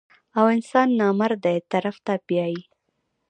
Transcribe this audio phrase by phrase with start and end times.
[0.37, 2.61] او انسان نامردۍ طرف ته بيائي-